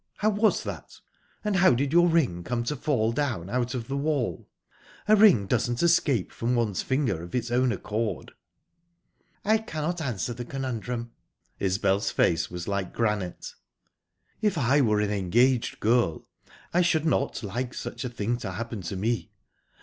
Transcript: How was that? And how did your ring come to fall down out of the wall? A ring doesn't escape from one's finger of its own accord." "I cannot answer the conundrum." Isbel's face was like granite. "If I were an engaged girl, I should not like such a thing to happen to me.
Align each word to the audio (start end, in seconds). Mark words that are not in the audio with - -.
How 0.17 0.31
was 0.31 0.63
that? 0.63 0.99
And 1.43 1.57
how 1.57 1.75
did 1.75 1.93
your 1.93 2.07
ring 2.07 2.43
come 2.43 2.63
to 2.63 2.75
fall 2.75 3.11
down 3.11 3.51
out 3.51 3.75
of 3.75 3.87
the 3.87 3.95
wall? 3.95 4.49
A 5.07 5.15
ring 5.15 5.45
doesn't 5.45 5.83
escape 5.83 6.31
from 6.31 6.55
one's 6.55 6.81
finger 6.81 7.21
of 7.21 7.35
its 7.35 7.51
own 7.51 7.71
accord." 7.71 8.31
"I 9.45 9.59
cannot 9.59 10.01
answer 10.01 10.33
the 10.33 10.43
conundrum." 10.43 11.11
Isbel's 11.59 12.09
face 12.09 12.49
was 12.49 12.67
like 12.67 12.93
granite. 12.93 13.53
"If 14.41 14.57
I 14.57 14.81
were 14.81 15.01
an 15.01 15.11
engaged 15.11 15.79
girl, 15.79 16.25
I 16.73 16.81
should 16.81 17.05
not 17.05 17.43
like 17.43 17.75
such 17.75 18.03
a 18.03 18.09
thing 18.09 18.37
to 18.37 18.53
happen 18.53 18.81
to 18.81 18.95
me. 18.95 19.29